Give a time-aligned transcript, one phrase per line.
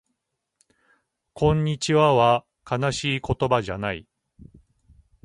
[1.33, 4.07] こんにちはは悲しい言葉じゃない